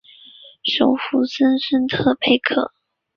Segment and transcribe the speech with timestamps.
[0.63, 2.73] 首府森孙特佩克。